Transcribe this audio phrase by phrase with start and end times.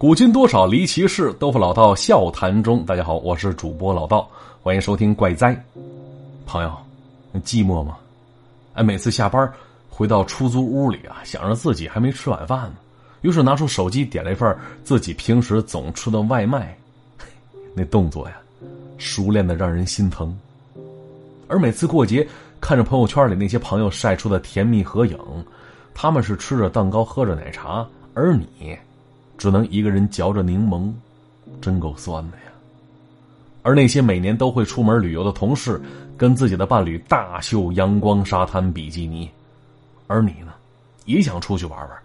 [0.00, 2.82] 古今多少离奇事，豆腐老道笑谈中。
[2.86, 4.26] 大家好，我是主播老道，
[4.62, 5.54] 欢迎收听怪哉。
[6.46, 6.74] 朋友，
[7.44, 7.98] 寂寞吗？
[8.72, 9.52] 哎，每次下班
[9.90, 12.76] 回到出租屋里啊，想着自己还没吃晚饭呢，
[13.20, 16.74] 于是拿出手机点了一份自己平时总吃的外卖，
[17.76, 18.36] 那动作呀，
[18.96, 20.34] 熟练的让人心疼。
[21.46, 22.26] 而每次过节，
[22.58, 25.18] 看着朋友圈里那些朋友晒出的甜蜜合影，
[25.92, 28.74] 他们是吃着蛋糕，喝着奶茶，而你。
[29.40, 30.92] 只能一个人嚼着柠檬，
[31.62, 32.42] 真够酸的呀。
[33.62, 35.80] 而那些每年都会出门旅游的同事，
[36.14, 39.30] 跟自己的伴侣大秀阳光沙滩比基尼，
[40.08, 40.52] 而你呢，
[41.06, 41.98] 也想出去玩玩，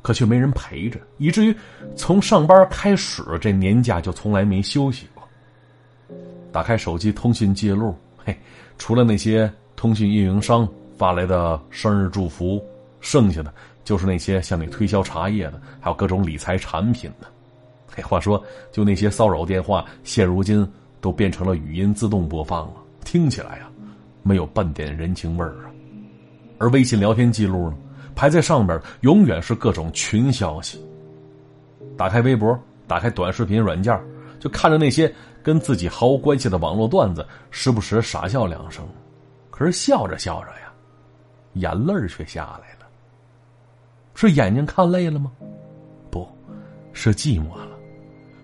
[0.00, 1.54] 可却没人陪着，以至于
[1.94, 5.22] 从上班开始，这年假就从来没休息过。
[6.50, 8.34] 打开手机通讯记录，嘿，
[8.78, 12.64] 除了那些通讯运营商发来的生日祝福，
[12.98, 13.52] 剩下的。
[13.88, 17.26] 就是那些向你推销茶叶的，还有各种理财产品的。
[17.90, 23.70] 嘿，话说，就那些骚扰电话，现如今都变成了语音自动播放了，听起来呀，
[24.22, 25.72] 没有半点人情味儿啊。
[26.58, 27.78] 而微信聊天记录呢，
[28.14, 30.78] 排在上边永远是各种群消息。
[31.96, 33.98] 打开微博，打开短视频软件，
[34.38, 35.10] 就看着那些
[35.42, 38.86] 跟自己毫无关系的网络段子，时不时傻笑两声。
[39.50, 40.70] 可是笑着笑着呀，
[41.54, 42.77] 眼泪却下来了。
[44.20, 45.30] 是眼睛看累了吗？
[46.10, 46.26] 不，
[46.92, 47.68] 是寂寞了。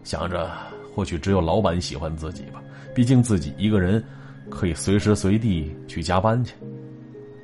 [0.04, 0.48] 想着
[0.94, 2.62] 或许只有老板喜欢自己吧，
[2.94, 4.00] 毕竟自己一个人
[4.48, 6.54] 可以随时随地去加班去。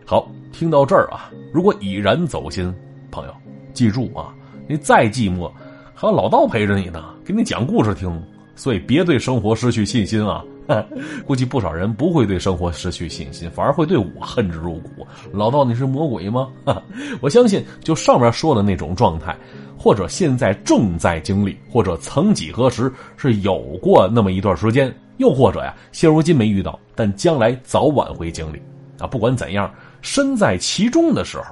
[0.06, 2.72] 好，听到这儿啊，如果已然走心，
[3.10, 3.34] 朋友
[3.74, 4.32] 记住啊，
[4.68, 5.50] 你再寂寞，
[5.92, 8.22] 还有老道陪着你呢，给你讲故事听。
[8.54, 10.44] 所以别对生活失去信心啊。
[11.26, 15.06] 估计不少人不会对生活失去信心，反而会对我恨之入骨。
[15.32, 16.48] 老道，你是魔鬼吗？
[17.20, 19.36] 我相信，就上面说的那种状态，
[19.76, 28.62] 或者现在正在经历，或者曾几何时是有过那么一段时间，又或者呀，现如今没遇到，但将来早晚会经历。
[28.98, 29.72] 啊，不管怎样，
[30.02, 31.44] 身在其中的时候，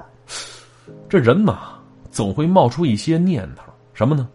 [1.09, 1.71] 这人嘛，
[2.09, 4.29] 总会冒出一些念头，什么呢？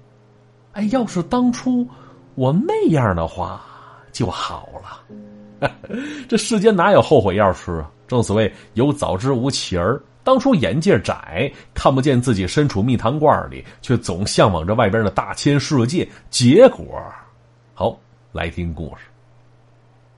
[0.72, 1.86] 哎，要是当初
[2.34, 3.64] 我那样的话。
[4.14, 5.70] 就好了，
[6.28, 7.90] 这世间哪有后悔药吃啊？
[8.06, 10.00] 正所谓有早知无其儿。
[10.22, 16.08] 当初眼界窄，看不见自己身处蜜糖罐里，却总向往着外边的大千世界。
[16.30, 17.02] 结果，
[17.74, 17.98] 好
[18.30, 19.04] 来听故事。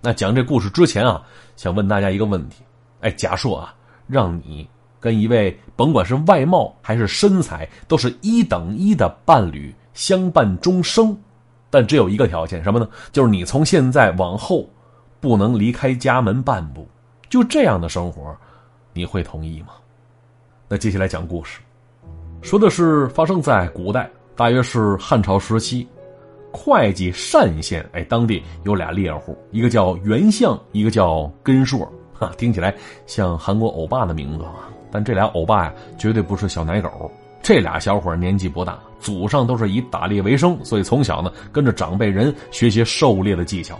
[0.03, 1.23] 那讲这故事之前啊，
[1.57, 2.63] 想问大家一个问题：
[3.01, 3.75] 哎，假设啊，
[4.07, 4.69] 让你
[5.01, 11.17] 跟一位甭管是外貌还是身材都是一等一的伴侣相伴终生。
[11.71, 12.89] 但只有一个条件，什么呢？
[13.13, 14.69] 就是你从现在往后，
[15.21, 16.87] 不能离开家门半步。
[17.29, 18.35] 就这样的生活，
[18.93, 19.69] 你会同意吗？
[20.69, 21.61] 那接下来讲故事，
[22.41, 25.87] 说的是发生在古代，大约是汉朝时期，
[26.53, 27.85] 会稽单县。
[27.93, 31.91] 哎，当地有俩猎户，一个叫袁相，一个叫根硕。
[32.15, 32.75] 哈，听起来
[33.07, 34.71] 像韩国欧巴的名字啊。
[34.91, 37.11] 但这俩欧巴呀，绝对不是小奶狗。
[37.47, 43.79] 这俩小伙年纪不大，祖上都是以打猎为生，所以从小呢跟着长辈人学习狩猎的技巧。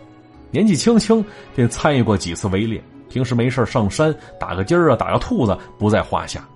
[0.53, 6.47] 年纪轻轻便参与过几次围猎，平时没事上山打个鸡儿啊，打个兔子不在话下。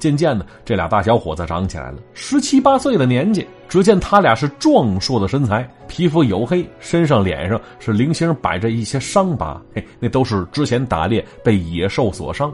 [0.00, 12.52] 渐渐的，这俩大小伙子长起来了，十七八岁的年纪，只见他俩是壮硕的身材，皮肤黝黑，身上脸上是零星摆着一些伤疤，嘿，那都是之前打猎被野兽所伤，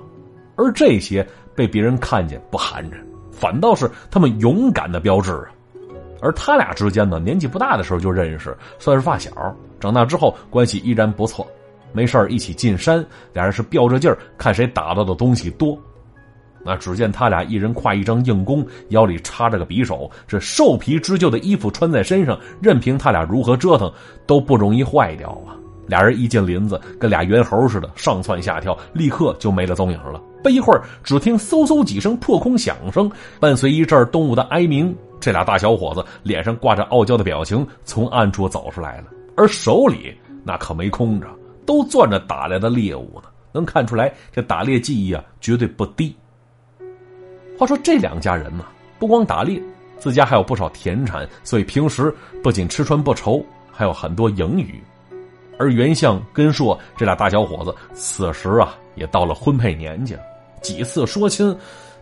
[0.55, 3.06] 而这些被别人看见不寒碜。
[3.39, 5.49] 反倒是他们勇敢的标志啊，
[6.23, 9.31] 而他俩之间呢，年纪不大的时候就认识，算是发小。
[9.79, 11.47] 长大之后关系依然不错，
[11.93, 13.05] 没事一起进山，
[13.35, 15.79] 俩人是吊着劲儿看谁打到的东西多。
[16.65, 23.93] 那只见他俩一人挎一张硬弓，腰里插着个匕首，这兽皮织就的衣服穿在身上，任凭他俩如何折腾
[24.27, 25.55] 都不容易坏掉啊。
[25.87, 30.21] 俩人一进林子，跟俩猿猴似的，上蹿下跳，立刻就没了踪影了。
[30.43, 33.11] 不一会儿，只听嗖嗖几声破空响声，
[33.41, 34.95] 伴随一阵动物的哀鸣。
[35.19, 39.07] 这俩大小伙子脸上挂着傲娇的表情，从暗处走出来了，
[39.37, 41.27] 而手里那可没空着，
[41.65, 43.29] 都攥着打来的猎物呢。
[43.53, 46.15] 能看出来，这打猎技艺啊，绝对不低。
[47.59, 48.67] 话说这两家人呢，
[48.99, 49.61] 不光打猎，
[49.99, 53.43] 自家还有不少田产，所以平时不仅吃穿不愁，
[53.73, 54.79] 还有很多盈余。
[55.59, 60.21] 而袁相、根硕这俩大小伙子，此时啊也到了婚配年纪了，
[60.61, 61.57] 几次说亲，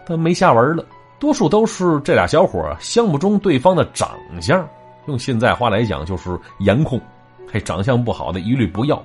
[0.06, 0.84] 他没下文了。
[1.20, 4.68] 多数都是这俩小伙相不中对方的长相，
[5.06, 7.00] 用现在话来讲就是颜控，
[7.50, 9.02] 嘿，长相不好的一律不要。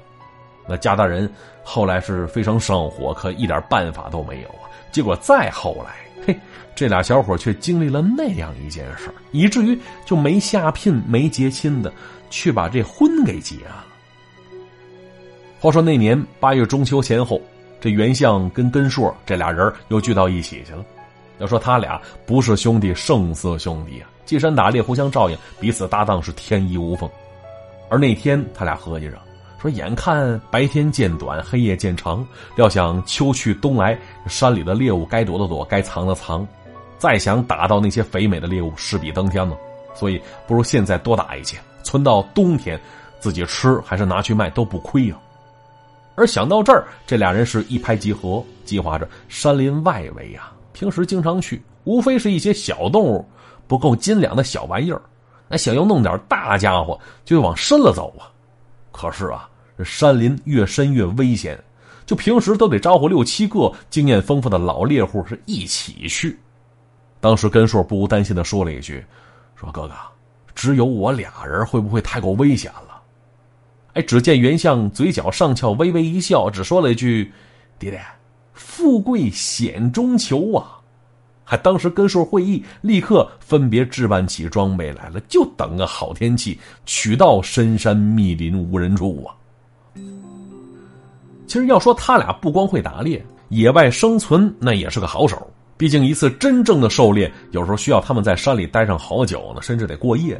[0.67, 1.31] 那家大人
[1.63, 4.67] 后来是非常上火，可一点办法都没有啊。
[4.91, 6.37] 结果再后来，嘿，
[6.75, 11.93] 这俩小伙却经历了那样一件事以至于就没下聘、没结亲的，
[12.29, 13.85] 去把这婚给结了。
[15.61, 17.41] 话说那年八月中秋前后，
[17.81, 20.85] 这袁相跟根硕这俩人又聚到一起去了。
[21.39, 27.09] 要说他俩不是兄弟胜似兄弟啊，进山打猎互相照应，彼此搭档是天衣无缝。
[27.89, 29.19] 而那天他俩合计着
[29.61, 32.25] 说：“眼看白天渐短，黑夜渐长，
[32.55, 36.47] 料想秋去冬来，山里的猎物该躲的躲，该藏的藏，
[36.97, 39.57] 再想打到那些肥美的猎物，势比登天呢。
[39.93, 42.79] 所以不如现在多打一些，存到冬天，
[43.19, 45.17] 自己吃还是拿去卖都不亏呀。”
[46.19, 53.25] 而想到这儿，这俩人是一拍即合，计划着山林外围呀，平时经常去，无非是一些小动物，
[53.67, 55.01] 不够斤两的小玩意儿。
[55.47, 58.27] 那想要弄点大家伙，就往深了走啊。
[58.91, 61.57] 可是啊，这山林越深越危险，
[62.05, 66.37] 就平时都得招呼六七个经验丰富的老猎户是一起去。
[67.21, 69.05] 当时根硕不无担心的说了一句
[69.55, 69.93] ：“说哥哥，
[70.53, 72.88] 只有我俩人，会不会太过危险了？”
[73.93, 77.31] 哎，只见袁相嘴角上翘，微微一笑，只说了一句
[77.79, 77.99] ：“爹爹，
[78.53, 80.77] 富贵险中求啊！”
[81.43, 89.33] 还当时跟数会议，立刻分别置办起装备来了，就等个好天气，取到深山密林无人处啊。
[91.47, 95.51] 其实要说他俩不光会打猎，野外生存那也是个好手。
[95.75, 100.39] 毕竟一次真正的狩猎，有时候需要他们在山里待上好久呢，甚至得过夜。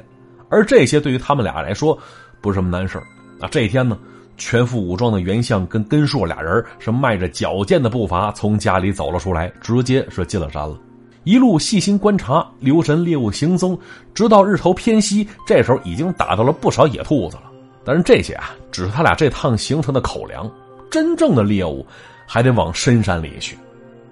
[0.49, 1.97] 而这些对于他们俩来说，
[2.39, 3.01] 不是什么难事
[3.39, 3.97] 那这一天呢，
[4.38, 10.77] 全副武装的袁相跟根硕俩人是迈着矫健的步伐从家里走了出来，直接是进了山了。
[11.24, 13.77] 一路细心观察，留神猎物行踪，
[14.13, 17.44] 直到日头偏西，这时候已经打到了不少野兔子了。
[17.86, 20.50] 但是这些啊，只是他俩这趟行程的口粮，
[20.89, 21.85] 真正的猎物
[22.25, 23.57] 还得往深山里去。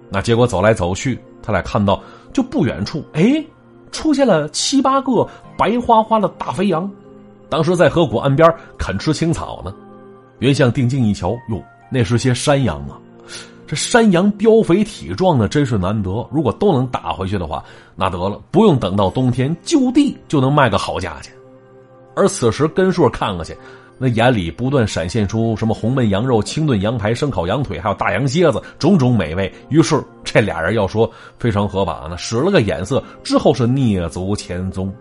[0.10, 2.02] 那结果走来走去，他俩看到
[2.32, 3.44] 就不远处，哎，
[3.92, 5.28] 出现了七八个
[5.58, 6.90] 白花花的大肥羊。
[7.50, 9.74] 当时在河谷岸边啃吃青草呢，
[10.40, 13.00] 袁相定睛一瞧，哟，那是些山羊啊！
[13.66, 16.26] 这山羊膘肥体壮的，真是难得。
[16.32, 17.64] 如果都能打回去的话，
[17.96, 21.34] 那得了，不用等到冬天，就地就能卖个好价钱。
[22.16, 23.56] 而此时根硕看过去，
[23.98, 29.54] 那眼里不断闪现出什么红焖羊肉、清炖羊排、生烤羊腿，还有大羊蝎子，种种美味。
[29.70, 34.94] 于是这俩人要说非常合法呢，使了个眼色，之后是蹑足前踪。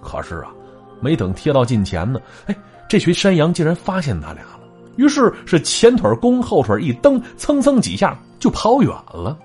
[0.00, 0.52] 可是啊。
[1.00, 2.56] 没等贴到近前呢，哎，
[2.88, 4.60] 这群山羊竟然发现他俩了，
[4.96, 9.36] 于是是前腿弓，后腿一蹬，蹭蹭几下就跑远了。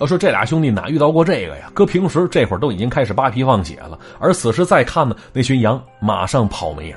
[0.00, 1.70] 要说这俩兄弟哪遇到过这个呀？
[1.74, 6.96] 搁平时这会儿都已经开始扒皮放血了，而此时再看呢，那群羊马上跑没影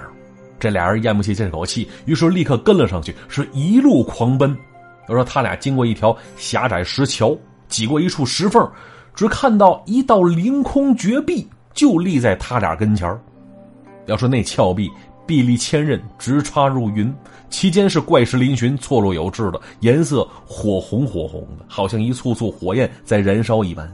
[0.57, 4.55] 这俩人咽不下这口气，于是立刻跟了上去，是一路狂奔。
[5.09, 7.37] 要说他俩经过一条狭窄石桥，
[7.67, 8.65] 挤过一处石缝，
[9.13, 13.19] 只看到一道凌空绝壁就立在他俩跟前
[14.05, 14.91] 要说那峭壁
[15.25, 17.13] 壁立千仞，直插入云，
[17.49, 23.89] 其间是怪石嶙峋，错落有致的，颜色火红火红的，好像一簇簇火焰在燃烧一般。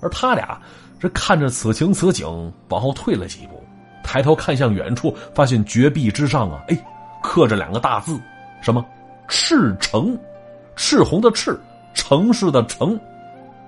[0.00, 0.60] 而他俩
[1.00, 3.60] 这看着此情此景，往后退了几步，
[4.04, 6.78] 抬头看向远处，发现绝壁之上啊，哎，
[7.20, 8.16] 刻着两个大字，
[8.62, 8.84] 什么
[9.26, 10.16] “赤城”，
[10.76, 11.58] 赤红的赤，
[11.94, 12.98] 城市的城。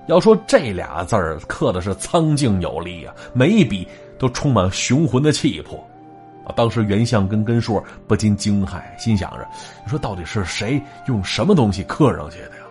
[0.07, 3.87] 要说这俩字儿刻的是苍劲有力啊，每一笔。
[4.23, 5.77] 都充满雄浑的气魄，
[6.47, 6.55] 啊！
[6.55, 9.45] 当时袁相跟根硕不禁惊骇，心想着：
[9.85, 12.63] 你说到底是谁用什么东西刻上去的呀？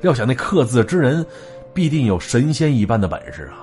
[0.00, 1.24] 料想那刻字之人，
[1.72, 3.62] 必定有神仙一般的本事啊！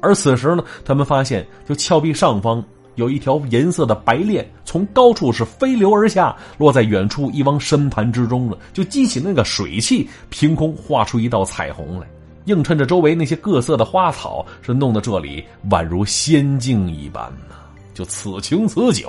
[0.00, 2.60] 而此时呢，他们发现，就峭壁上方
[2.96, 12.08] 有一条银色的白链，从高处是飞流而下，落在远处一汪深潭之中了，就激起那个水汽，凭空画出一道彩虹来。
[12.46, 17.54] 映衬着周围那些各色的花草，是弄得这里宛如仙境一般呢。
[17.94, 19.06] 就此情此景，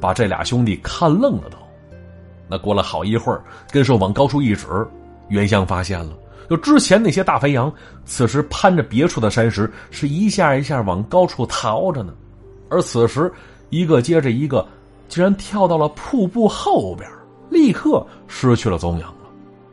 [0.00, 1.56] 把这俩兄弟看愣了都。
[2.48, 4.66] 那过了好一会儿，根寿往高处一指，
[5.28, 6.16] 袁相发现了，
[6.48, 7.70] 就之前那些大肥羊，
[8.06, 12.14] 此时攀着别处的山石，是一下一下往高处逃着呢。
[12.70, 13.30] 而此时，
[13.68, 14.66] 一个接着一个，
[15.08, 17.06] 竟然跳到了瀑布后边，
[17.50, 19.14] 立刻失去了踪影了。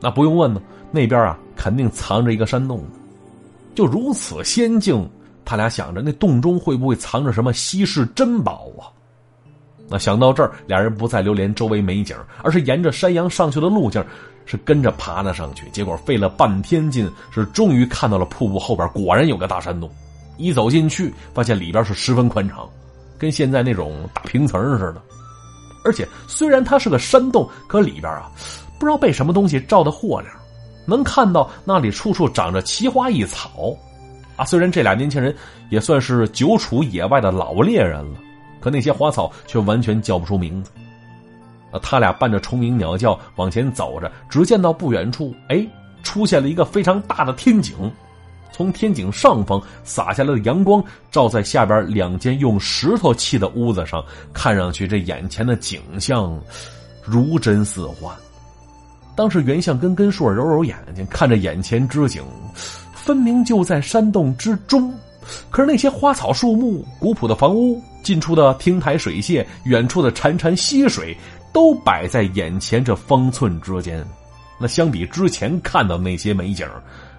[0.02, 0.62] 那不用问呢，
[0.96, 1.38] 那边啊。
[1.58, 2.84] 肯定藏着一个山洞，
[3.74, 5.10] 就如此仙境，
[5.46, 8.92] 他俩想着那洞中会不会藏着什么稀世珍宝啊？
[9.88, 14.04] 那想到这儿，俩人不再留恋周围美景，而是沿着山羊上去的路径，
[14.46, 15.68] 是跟着爬了上去。
[15.70, 19.90] 结果费了半天劲，是终于看到了瀑布后边，果然有个大山洞。
[20.38, 22.70] 一走进去，发现里边是十分宽敞，
[23.18, 25.02] 跟现在那种大平层似的。
[25.86, 28.30] 而且虽然它是个山洞，可里边啊，
[28.78, 30.34] 不知道被什么东西照的豁亮。
[30.86, 33.76] 能看到那里处处长着奇花异草。
[34.36, 35.34] 啊，虽然这俩年轻人
[35.70, 38.20] 也算是久处野外的老猎人了，
[38.60, 40.72] 可那些花草却完全叫不出名字。
[41.72, 45.66] 啊，他俩伴着虫鸣鸟叫往前走着，只见到不远处，哎，
[46.04, 47.92] 出现了一个非常大的天井。
[48.52, 54.02] 从天井上方洒下来的阳光，照在下边两间用石头砌的屋子上，
[54.34, 56.38] 看上去这眼前的景象
[57.04, 58.16] 如真似幻。
[59.16, 62.24] 当时袁相跟根硕揉揉眼睛，看着眼前之景。
[62.94, 64.94] 分明就在山洞之中，
[65.50, 71.16] 可是那些花草树木、古朴的房屋、近处的亭台水榭、远处的潺潺溪水，
[71.54, 74.06] 都摆在眼前这方寸之间。
[74.60, 76.68] 那相比之前看到那些美景，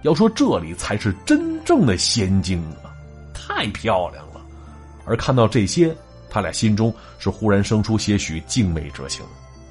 [0.01, 2.91] 要说这里才是真正的仙境啊！
[3.33, 4.41] 太漂亮了。
[5.05, 5.95] 而看到这些，
[6.29, 9.25] 他俩心中是忽然生出些许敬畏之情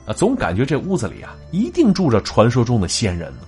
[0.07, 3.41] 啊，总感觉这屋子里啊，一定住着传说中的仙人呢。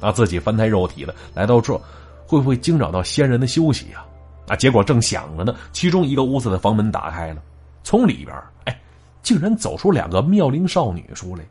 [0.00, 1.80] 啊，自己翻胎肉体的来到这。
[2.24, 4.02] 会不会惊扰到仙人的休息呀？
[4.48, 4.56] 啊！
[4.56, 7.42] 结果正想着呢，其中一个屋子的房门打开了，
[7.84, 8.80] 从里边哎，
[9.22, 11.44] 竟然走出两个妙龄少女出来。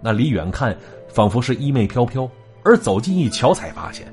[0.00, 0.76] 那离远看，
[1.08, 2.28] 仿佛是衣袂飘飘；
[2.64, 4.12] 而走近一瞧，才发现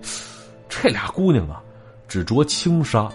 [0.70, 1.60] 这俩姑娘啊，
[2.08, 3.10] 只着轻纱，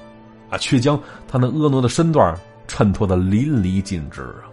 [0.50, 2.36] 啊，却将她那婀娜的身段
[2.66, 4.49] 衬托的淋漓尽致啊。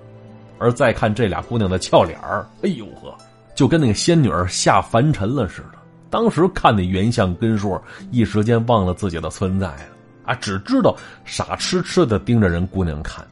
[0.60, 3.16] 而再看这俩姑娘的俏脸儿，哎呦呵，
[3.56, 5.78] 就跟那个仙女儿下凡尘了似的。
[6.10, 9.80] 当时看那原相根硕，一时间忘了自己的存在了
[10.26, 10.34] 啊！
[10.36, 10.96] 只知道
[11.26, 13.26] 傻痴痴的盯着人姑娘看。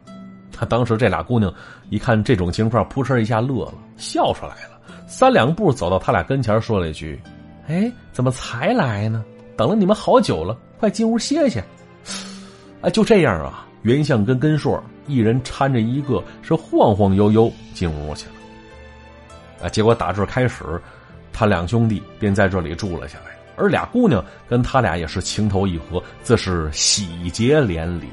[0.51, 1.53] 他当时这俩姑娘
[1.89, 4.79] 一看这种情况，扑哧一下乐了，笑出来了。
[5.08, 7.22] 三两步走到他俩跟前，说了一句
[7.67, 9.24] ：“哎，怎么才来呢？
[9.55, 11.63] 等了你们好久了，快进屋歇歇。”
[12.82, 18.34] 哎，就这样啊，袁相跟根硕一人搀着一个，是晃晃悠悠进屋去了。
[19.63, 20.63] 啊，结果打这开始。
[21.32, 28.08] 他两兄弟便在这里住了下来，而俩姑娘跟他俩也是情投意合，自是喜结连理。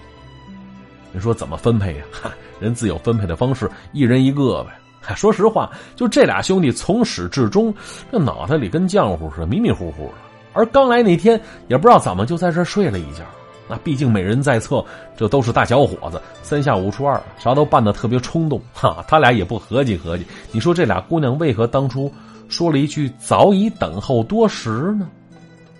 [1.12, 2.05] 你说怎么分配呀？
[2.11, 5.14] 哈人自有分配的方式，一人一个呗。
[5.14, 7.73] 说实话，就这俩兄弟从始至终，
[8.11, 10.14] 这脑袋里跟浆糊似的，迷迷糊糊的。
[10.52, 13.25] 而刚来那天，也不知道怎么就在这睡了一觉。
[13.73, 14.85] 那毕竟美人在侧，
[15.17, 18.61] 这都是大小伙子，三下五除二，啥都办得特别冲动。
[18.75, 22.12] 哈，他俩也不合计合计，你说这俩姑娘为何当初？
[22.50, 25.09] 说了一句：“早已等候多时呢。”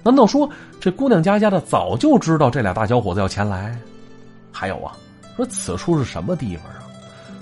[0.03, 0.49] 难道说
[0.81, 3.79] 这姑娘家家的早就知道这俩大小伙子要前来？
[4.51, 4.97] 还有啊，
[5.37, 6.89] 说此处是什么地方啊？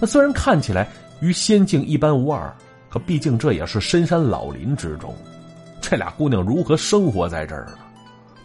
[0.01, 0.89] 那虽然看起来
[1.21, 2.53] 与仙境一般无二，
[2.89, 5.15] 可毕竟这也是深山老林之中。
[5.81, 7.79] 这俩姑娘如何生活在这儿呢？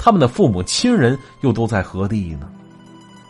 [0.05, 2.47] 他们的父母亲人又都在何地呢？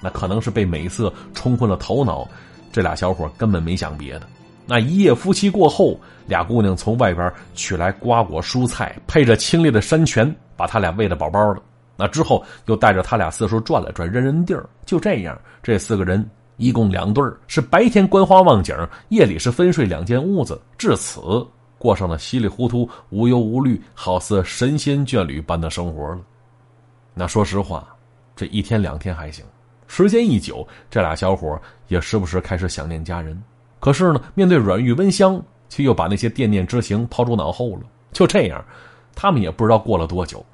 [0.02, 2.28] 那可能是被美色冲昏了头脑，
[2.70, 4.28] 这俩小伙根本没想别的。
[4.66, 11.62] 那一夜夫妻过后，俩姑娘从外边取来瓜果蔬菜，配着清冽的山泉，把他俩喂得饱饱的。
[11.96, 14.68] 那之后又带着他俩四处转了转，认认地儿。
[14.86, 18.76] 就这样，这四个人一共两对，是白天观花望景，
[19.08, 21.22] 夜里是分睡两间屋子，至此
[21.78, 26.20] 过上了稀里糊涂、无忧无虑，好似神仙眷侣般的生活了。
[27.18, 27.88] 那说实话，
[28.36, 29.44] 这一天两天还行，
[29.88, 31.58] 时间一久，这俩小伙
[31.88, 33.42] 也时不时开始想念家人。
[33.80, 37.84] 可是呢，面对软玉温香，却又把那些惦念之情抛诸脑后了。
[38.12, 38.64] 就这样，
[39.16, 40.46] 他们也不知道过了多久。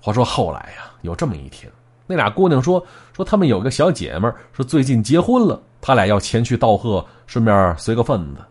[0.00, 1.72] 话说后来呀，有这么一天，
[2.06, 2.84] 那俩姑娘说
[3.16, 8.42] 说他们有个小姐妹是最近结婚了，他俩要前去道贺，顺便随个份子。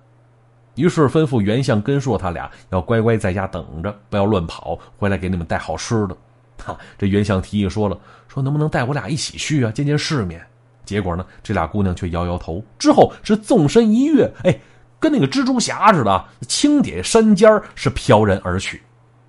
[0.76, 6.18] 于是吩咐袁相根硕他俩要乖乖在家等着，不要乱跑，回来给你们带好吃的。
[6.66, 7.98] 哈，这袁相提议说了，
[8.28, 10.46] 说能不能带我俩一起去啊，见见世面。
[10.84, 14.60] 结果呢，这俩姑娘却摇摇头，之后是纵身一跃，哎，
[15.00, 18.82] 跟那个蜘蛛侠似的，轻点山尖是飘然而去，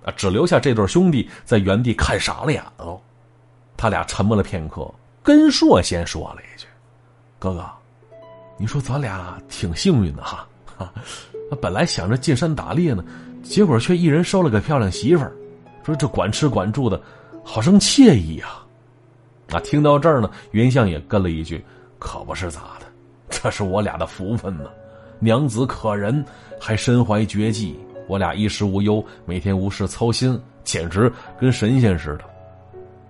[0.03, 2.97] 啊，只留下这对兄弟在原地看傻了眼了。
[3.75, 4.89] 他俩沉默了片刻，
[5.21, 6.65] 根硕先说了一句
[7.39, 7.69] ：“哥哥，
[8.57, 10.93] 你说咱俩挺幸运的哈，哈，
[11.61, 13.03] 本来想着进山打猎呢，
[13.43, 15.33] 结果却一人收了个漂亮媳妇儿，
[15.83, 17.01] 说这管吃管住的，
[17.43, 18.65] 好生惬意啊。”
[19.51, 21.63] 啊，听到这儿呢，袁相也跟了一句
[21.97, 22.85] ：“可不是咋的，
[23.29, 24.65] 这是我俩的福分呢。
[25.17, 26.23] 娘子可人，
[26.59, 27.75] 还身怀绝技，
[28.07, 32.25] 我俩衣食无忧，每天无事操心，简直跟神仙似的。”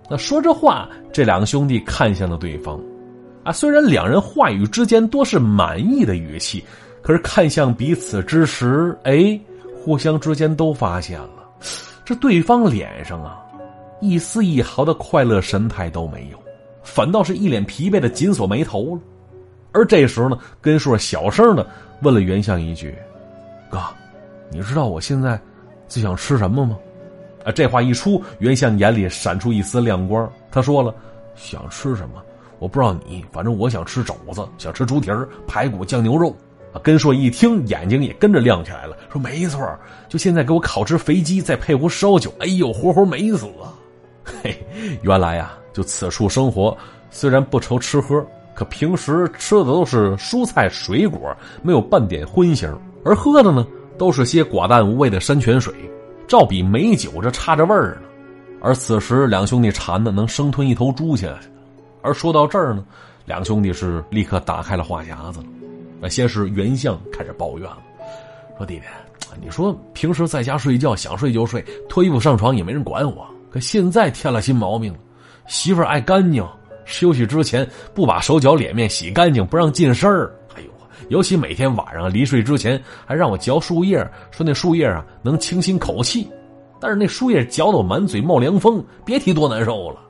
[0.08, 2.80] 那说这话，这两个兄弟看向了对方。
[3.44, 6.64] 啊，虽然两人话语之间多是满意的语气，
[7.02, 9.38] 可是看向彼此之时，哎，
[9.84, 11.46] 互相之间都发现了，
[12.02, 13.40] 这对方脸上啊。
[14.00, 16.38] 一丝一毫的快乐神态都没有，
[16.82, 19.00] 反倒是一脸疲惫的紧锁眉头了。
[19.72, 21.66] 而这时候呢，根硕小声的
[22.02, 22.94] 问了袁相一句
[23.70, 23.78] ：“哥，
[24.50, 25.40] 你知道我现在
[25.86, 26.76] 最想吃什么吗？”
[27.44, 30.30] 啊，这话一出，袁相眼里闪出一丝亮光。
[30.50, 30.94] 他说了
[31.36, 32.22] ：“想吃什么？
[32.58, 36.34] 我不知道你，反正我想吃肘子，想吃猪蹄儿、排骨、酱牛肉。”
[36.72, 39.60] 啊，根硕一听，眼睛也跟着亮起来了，说：“没错，
[40.08, 43.74] 就现在给我烤只肥鸡，再配壶烧酒，哎呦，活活美死啊！”
[44.42, 44.56] 嘿，
[45.02, 46.76] 原来呀，就此处生活，
[47.10, 48.24] 虽然不愁吃喝，
[48.54, 52.72] 可平时吃的都是蔬菜水果，没有半点荤腥，
[53.04, 53.66] 而喝的呢，
[53.98, 55.74] 都是些寡淡无味的山泉水。
[56.28, 58.02] 照比美酒这差着味儿呢，
[58.60, 61.28] 而此时两兄弟馋的能生吞一头猪去。
[62.02, 62.84] 而说到这儿呢，
[63.26, 65.46] 两兄弟是立刻打开了话匣子了。
[66.00, 67.78] 那先是袁相开始抱怨了，
[68.56, 68.82] 说：“弟弟，
[69.42, 73.26] 你说平时在家睡觉想睡就睡，脱衣服上床也没人管我。
[73.50, 74.94] 可现在添了新毛病，
[75.46, 76.46] 媳妇爱干净，
[76.84, 80.70] 休息之前不把手脚脸面洗干净，不让进身儿。”哎呦
[81.08, 83.98] 尤其每天晚上临睡之前，还让我嚼树叶，
[84.30, 86.30] 说那树叶啊能清新口气。
[86.78, 90.00] 但是那树叶嚼得我满嘴冒凉风，别提多难受了。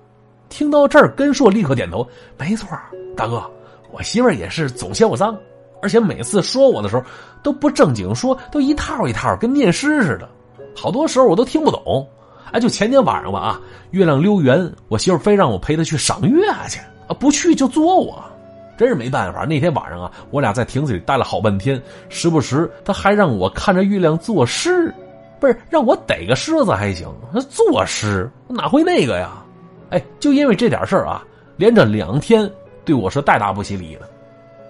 [0.48, 2.06] 听到这儿，根硕立刻点头
[2.38, 2.68] ：“没错，
[3.16, 3.42] 大哥，
[3.90, 5.36] 我媳妇也是总嫌我脏，
[5.80, 7.02] 而且每次说我的时候
[7.42, 10.28] 都不正经说，都一套一套，跟念诗似的。
[10.76, 12.06] 好多时候我都听不懂。
[12.52, 18.22] 哎，就前天晚上吧，啊，月亮溜圆，我媳妇非让我陪她去赏月去，啊，不去就作我。”
[18.76, 21.78] 真是没办法，那天晚上啊，我俩在亭子里待了好半天，
[22.08, 24.90] 时不时他还让我看着月亮作诗，
[25.38, 29.44] 不是让我逮个狮子还行，那作诗哪会那个呀？
[29.90, 31.22] 哎，就因为这点事儿啊，
[31.58, 32.50] 连着两天
[32.82, 34.08] 对我是带大不起礼的，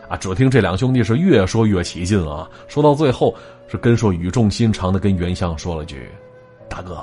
[0.08, 0.16] 啊！
[0.16, 3.32] 只听这两兄弟是越说越起劲啊，说到最后
[3.68, 6.08] 是根硕语重心长的跟袁相说了句
[6.68, 7.00] ：“大哥，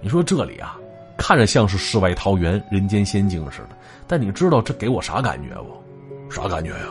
[0.00, 0.78] 你说这里啊，
[1.16, 3.70] 看着像是世外桃源、人间仙境似的，
[4.06, 5.82] 但你知道这给我啥感觉不？”
[6.30, 6.86] 啥感觉呀？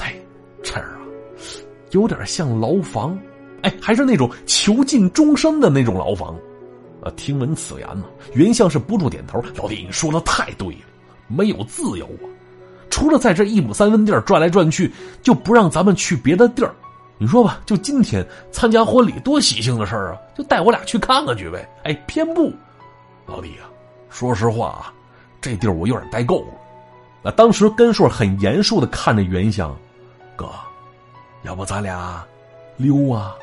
[0.00, 0.14] 哎，
[0.62, 0.98] 这儿啊，
[1.92, 3.18] 有点像牢房，
[3.62, 6.36] 哎，还是那种囚禁终身的那种牢房。
[7.02, 9.42] 啊，听闻此言呢，袁相是不住点头。
[9.56, 10.80] 老弟，你说的太对了，
[11.26, 12.26] 没有自由啊，
[12.90, 16.72] 除了在这一亩三分地儿转来转去，就不让咱们去别的地儿。
[17.18, 20.18] 你说吧，就今天参加婚礼，多喜庆的事儿啊！
[20.36, 21.68] 就带我俩去看看去呗。
[21.84, 22.52] 哎，偏不，
[23.26, 23.70] 老弟啊，
[24.10, 24.92] 说实话啊，
[25.40, 26.48] 这地儿我有点待够了。
[27.22, 29.76] 那当时根硕很严肃的看着袁相，
[30.34, 30.50] 哥，
[31.42, 32.24] 要不咱俩
[32.76, 33.36] 溜啊？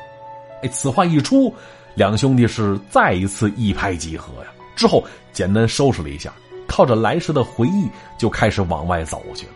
[0.62, 1.54] 哎，此话一出，
[1.94, 4.50] 两兄弟是再一次一拍即合呀。
[4.76, 5.02] 之后
[5.32, 6.30] 简单收拾了一下，
[6.68, 9.52] 靠着来时的回忆，就开始往外走去了。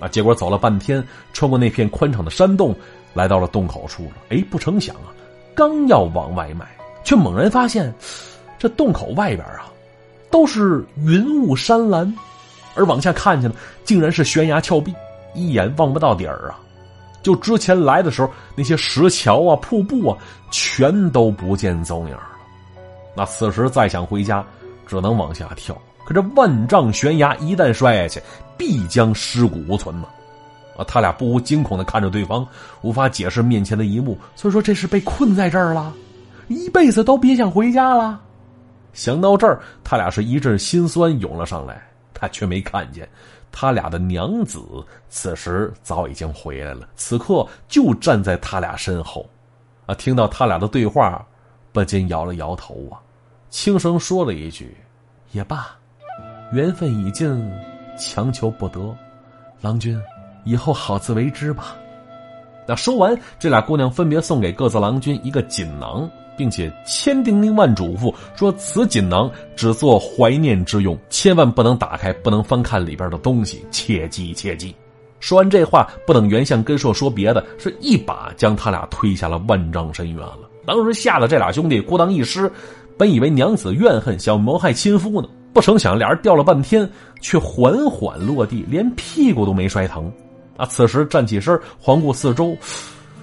[0.00, 2.74] 啊，结果走了半天，穿过那片宽敞的山洞，
[3.18, 4.12] 来到了洞口处了。
[4.28, 5.10] 哎，不成想啊，
[5.56, 6.64] 刚要往外迈，
[7.02, 7.92] 却猛然发现，
[8.56, 9.66] 这洞口外边啊，
[10.30, 12.14] 都是云雾山岚。
[12.76, 14.94] 而往下看去呢，竟然是悬崖峭壁，
[15.34, 16.60] 一眼望不到底儿啊！
[17.24, 20.16] 就之前来的时候，那些石桥啊、瀑布啊，
[20.52, 22.22] 全都不见踪影了。
[23.16, 24.46] 那此时再想回家，
[24.86, 25.76] 只能往下跳。
[26.04, 28.22] 可这万丈悬崖一旦摔下去，
[28.56, 30.06] 必将尸骨无存呐！
[30.06, 30.14] 啊，
[30.78, 32.48] 啊他俩不无惊恐的看着对方，
[32.80, 34.16] 无法解释面前的一幕。
[34.34, 35.92] 所以说，这是被困在这儿了，
[36.46, 38.18] 一辈子都别想回家了。
[38.94, 41.82] 想到这儿，他俩是一阵心酸涌了上来。
[42.20, 43.08] 他却没看见，
[43.52, 44.60] 他俩的娘子
[45.08, 49.24] 此时早已经回来了，此刻就站在他俩身后，
[49.86, 49.94] 啊！
[49.94, 51.24] 听到他俩的对话，
[51.70, 52.98] 不禁摇了摇头啊，
[53.50, 54.76] 轻声说了一句
[55.30, 55.68] ：“也罢，
[56.50, 57.30] 缘分已尽，
[57.96, 58.92] 强求不得，
[59.60, 59.96] 郎君，
[60.48, 61.76] 以后好自为之吧。”
[62.66, 66.10] 那说完，这俩姑娘分别送给各自郎君一个锦囊。
[66.38, 74.72] 并且千叮咛万嘱咐说：“此锦囊只做怀念之用，千万不能打开，不能翻看里边的东西，切记切记。”
[75.18, 80.48] 说完这话，不等袁相跟硕说别的，是一把将他俩推下了万丈深渊了。
[80.64, 82.48] 当时吓得这俩兄弟孤当一失，
[82.96, 86.88] 本以为娘子怨恨，想谋害亲夫呢，不成想俩人掉了半天，
[87.20, 90.08] 却缓缓落地，连屁股都没摔疼。
[90.58, 90.66] 啊！
[90.66, 92.54] 此时站起身，环顾四周。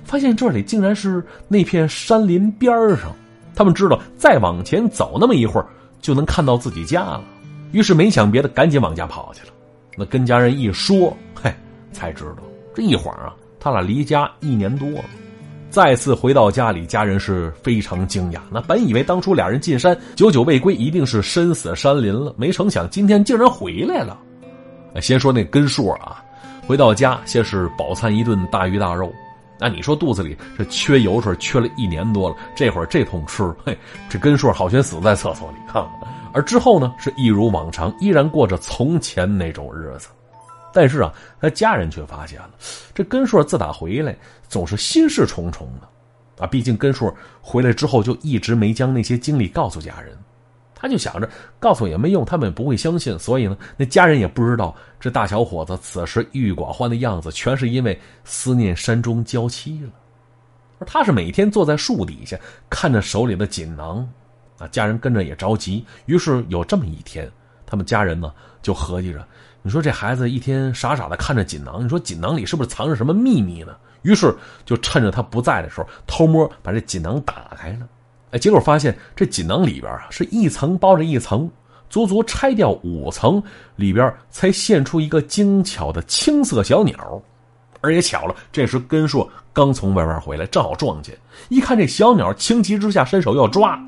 [0.03, 3.15] 发现这里竟然是那片山林边上，
[3.55, 5.67] 他们知道再往前走那么一会儿
[6.01, 7.23] 就能看到自己家了，
[7.71, 9.49] 于是没想别的，赶紧往家跑去了。
[9.97, 11.53] 那跟家人一说，嘿，
[11.91, 12.43] 才知道
[12.73, 15.05] 这一晃啊，他俩离家一年多了。
[15.71, 18.39] 再次回到家里，家人是非常惊讶。
[18.49, 24.17] 那本以为当初俩人进山久久未归，一定是身死山林了，没成想今天竟然回来了。
[25.01, 26.23] 先说那根数啊，
[26.67, 29.13] 回到家先是饱餐一顿大鱼大肉。
[29.57, 33.77] 那你说肚子里这缺油水缺了一年多了，这会儿这通吃，嘿，
[34.09, 35.89] 这根硕好悬死在厕所里哈。
[36.33, 40.09] 而之后呢，是一如往常，依然过着从前那种日子。
[40.73, 42.49] 但是啊，他家人却发现了，
[42.93, 44.13] 这根硕自打回来
[44.49, 50.17] 总是心事重重的，啊，毕竟根硕回来之后就一直没将那些经历告诉家人。
[50.85, 51.27] 他就想着
[51.59, 59.89] 告诉也没用，他们也不会相信，所以呢，那家人也不知道这大小伙子此时郁郁寡欢的样子，全是因为思念山中娇妻了。
[60.77, 62.37] 而他是每天坐在树底下
[62.69, 64.07] 看着手里的锦囊，
[64.59, 65.83] 啊，家人跟着也着急。
[66.05, 67.27] 于是有这么一天，
[67.65, 69.27] 他们家人呢就合计着，
[69.63, 73.75] 你说这孩子一天傻傻的看着锦囊，你说锦囊里是不是藏着什么秘密呢？
[74.03, 74.31] 于是
[74.65, 77.87] 就趁着他不在的时候，偷摸把这锦囊打开了。
[78.37, 81.49] 结果发现这锦囊里边啊是一层包着一层，
[81.89, 83.41] 足足拆掉五层，
[83.75, 87.21] 里边才现出一个精巧的青色小鸟。
[87.81, 91.15] 而也巧了，这时根硕刚从外边回来，正好撞见，
[91.49, 93.79] 一看这小鸟，情急之下伸手要抓，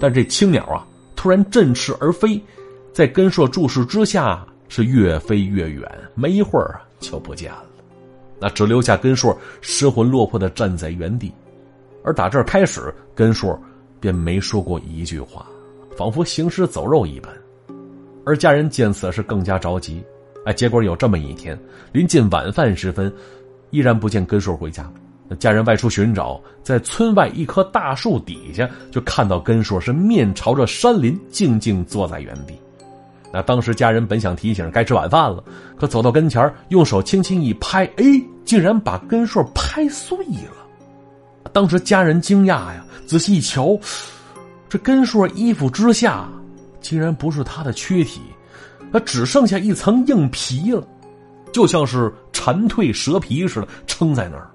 [0.00, 2.42] 但这青鸟啊突然振翅而飞，
[2.94, 7.64] 在根硕注视之下是越飞越远，没一会儿就不见了。
[8.40, 11.30] 那只留下根硕失魂落魄的站在原地，
[12.02, 13.58] 而打这儿开始，根硕。
[14.00, 15.46] 便没说过一句话，
[15.96, 17.32] 仿佛行尸走肉一般。
[18.24, 20.02] 而家人见此是更加着急。
[20.44, 21.58] 哎，结果有这么一天，
[21.92, 23.12] 临近晚饭时分，
[23.70, 24.90] 依然不见根硕回家。
[25.28, 32.54] 那家人外出寻找，在村外一棵大树底下，就看到根硕是面朝着山林，静静坐在原地。
[33.32, 35.42] 那当时家人本想提醒该吃晚饭了，
[35.76, 38.04] 可走到跟前用手轻轻一拍，哎，
[38.44, 40.65] 竟然把根硕拍碎了。
[41.52, 43.78] 当时家人惊讶呀，仔细一瞧，
[44.68, 46.28] 这根硕衣服之下，
[46.80, 48.20] 竟然不是他的躯体，
[48.92, 50.86] 他只剩下一层硬皮了，
[51.52, 54.50] 就像是蝉蜕蛇皮似的撑在那儿。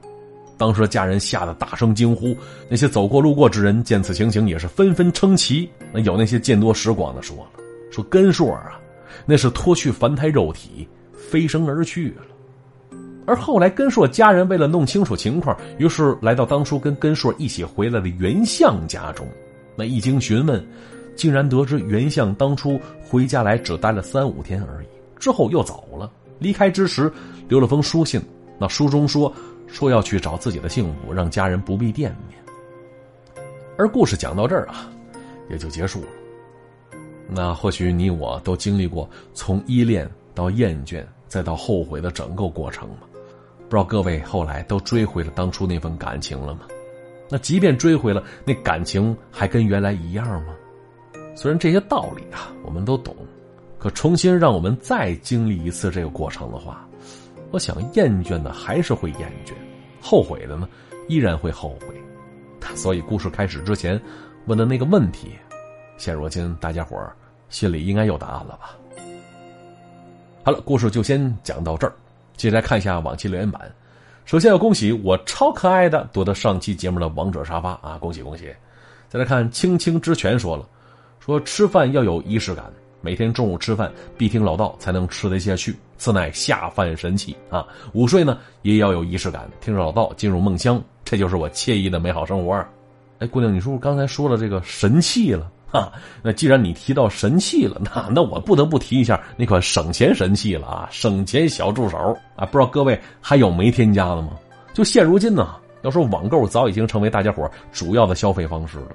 [0.58, 2.38] 当时家人吓得大声惊呼，
[2.70, 5.68] 那些走过路过之人见此情形也是纷纷称奇。
[5.92, 8.80] 那有那些见多识广的说了，说根硕啊，
[9.26, 12.22] 那是脱去凡胎肉体，飞升而去了。
[13.26, 19.28] 而后来，根硕家人为了弄清楚情况，于是来到当初跟根硕一起回来的袁相家中。
[19.76, 20.66] 那一经询问，
[21.16, 24.88] 竟然得知袁相当初回家来只待了三五天而已，
[25.20, 26.12] 之后又走了。
[26.40, 27.12] 离开之时，
[27.48, 28.20] 留了封书信。
[28.58, 29.32] 那书中说，
[29.68, 32.40] 说要去找自己的幸福，让家人不必惦念。
[33.78, 34.90] 而故事讲到这儿啊，
[35.50, 36.08] 也就结束了。
[37.30, 43.08] 那或许你我都经历过从依恋到厌倦，再到后悔的整个过程吧。
[43.72, 46.64] 不知道各位后来都追回了当初那份感情了吗？
[47.30, 50.54] 那即便追回了，那感情还跟原来一样吗？
[51.38, 53.16] 虽然这些道理啊我们都懂，
[53.80, 56.86] 可重新让我们再经历一次这个过程的话，
[57.52, 59.54] 我想厌倦的还是会厌倦，
[60.02, 60.68] 后悔的呢
[61.08, 61.96] 依然会后悔。
[62.76, 63.98] 所以故事开始之前
[64.48, 65.30] 问的那个问题，
[65.96, 67.02] 现如今大家伙
[67.48, 68.76] 心里应该有答案了吧？
[70.44, 71.94] 好了，故事就先讲到这儿。
[72.36, 73.62] 接下来看一下往期留言板。
[74.26, 77.98] 首先要恭喜我超可爱的夺得上期节目的王者沙发啊！
[78.00, 78.54] 恭喜恭喜！
[79.10, 80.66] 再来看青青之泉说了，
[81.20, 87.68] 说吃饭要有仪式感，每天中午吃饭必听老道才能吃得下去，此乃下饭神器啊！
[87.94, 92.66] 午睡呢也要有仪式感，听着老道进入梦乡，这就是我惬意的美好生活。
[93.20, 95.52] 哎，姑娘，你是不是刚才说了这个神器了？
[95.72, 100.88] 啊，那既然你提到神器了，那那我不得不提一下那款省钱神器了啊！
[100.92, 101.98] 省钱小助手
[102.36, 104.32] 啊，不知道各位还有没添加的吗？
[104.74, 108.88] 就现如今呢，要说网购早已经成为大家伙主要的消费方式了。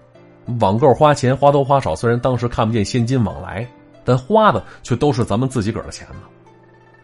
[0.60, 3.66] 网购花钱花多花少，虽然当时看不见现金往来，
[4.04, 6.20] 但花的却都是咱们自己个儿的钱呢。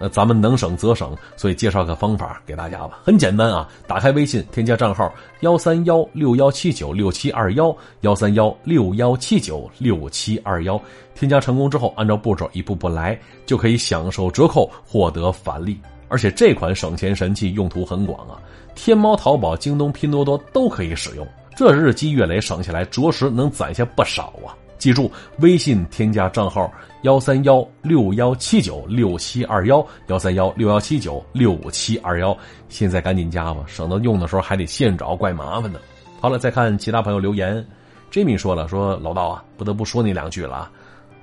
[0.02, 2.98] 那咱们能省则省，所以介绍个方法给大家吧。
[3.04, 10.80] 很简单啊，打开微信，添加账号幺三幺六幺七九六七二幺幺三幺六幺七九六七二幺。
[11.14, 15.78] 添加成功之后，按照步骤一步步来，就可以享受折扣，获得返利。
[16.08, 18.42] 而且这款省钱神器用途很广啊，
[18.74, 21.24] 天猫、淘宝、京东、拼多多都可以使用。
[21.54, 24.50] 这日积月累省下来，着实能攒下不少啊。
[24.78, 26.68] 记住，微信添加账号
[27.02, 32.36] 幺三幺六幺七九六七二幺幺三幺六幺七九六七二幺，
[32.68, 35.80] 现在赶紧加吧，省得用的时候还得现找，怪麻烦的。
[36.20, 37.64] 好了，再看其他朋友留言
[38.12, 40.70] ，Jimmy 说了，说老道啊，不得不说你两句了啊，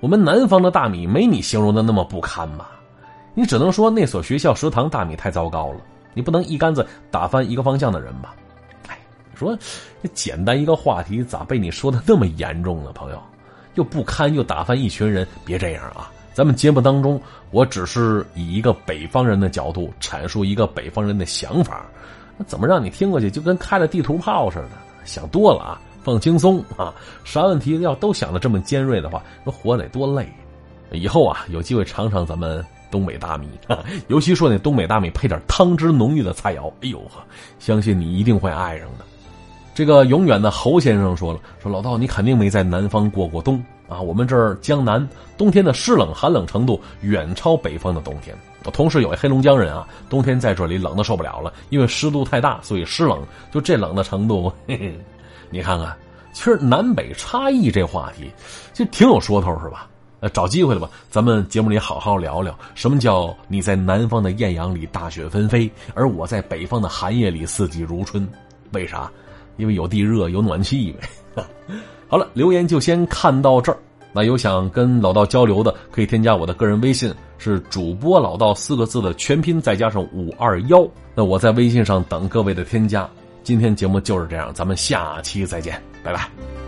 [0.02, 2.72] 我们南方的大米没你形容的那么不堪吧？
[3.34, 5.80] 你只能说那所学校食堂大米太糟糕了，
[6.14, 8.36] 你不能一竿子打翻一个方向的人吧？
[8.90, 9.00] 哎，
[9.34, 9.58] 说
[10.04, 13.22] 这简单一个话题，咋被你说的那么严重呢，朋友？
[13.80, 16.12] 又不堪又打翻一群人，别这样啊！
[16.34, 21.86] 咱们节目当中，我只是以一个北方人的角度阐述一个北方人的想法，
[22.38, 24.72] 那怎么让你听过去就跟开了地图炮似的？
[25.06, 26.94] 想多了啊，放轻松啊！
[27.24, 30.30] 啥问题要都想的这么尖锐的话，那活得多累！
[30.92, 32.62] 以后啊，有机会尝尝咱们
[32.92, 33.48] 东北大米，
[34.10, 37.24] 尤其说那东北大米配点汤汁浓郁的菜肴，哎呦呵，
[37.60, 39.06] 相信你一定会爱上的。
[39.80, 43.64] 这个永远的侯先生说了：“说老道，你肯定没在南方过过冬。
[43.88, 48.36] 啊，我们这儿江南冬天的湿冷寒冷程度远超北方的冬天。
[48.66, 53.26] 我同时，有一黑龙江人啊，冬天在这里冷的受不了了，因为湿度太大，所以湿冷。
[53.54, 55.00] 就这冷的程度，嘿嘿，
[55.50, 55.96] 你看看，
[56.34, 58.30] 其实南北差异这话题，
[58.74, 59.88] 就挺有说头，是吧？
[60.20, 68.28] 呃，找机会了吧，咱们节目里好好聊聊，什么叫你在南方的艳阳里大雪纷飞，而我在北方的寒夜里四季如春？
[68.74, 69.10] 为啥？
[69.60, 71.46] 因为有地热，有暖气呗。
[72.08, 73.78] 好了，留言就先看到这儿。
[74.12, 80.88] 那有想跟老道交流的，可以添加我的个人微信，是主播老道四个字的全拼再加上五二幺。
[81.14, 83.08] 那我在微信上等各位的添加。
[83.44, 86.59] 今天节目就是这样，咱们下期再见，拜拜。